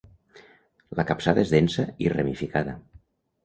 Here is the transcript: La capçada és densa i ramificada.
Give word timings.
La 1.01 1.05
capçada 1.11 1.45
és 1.45 1.53
densa 1.57 1.87
i 2.07 2.11
ramificada. 2.17 2.79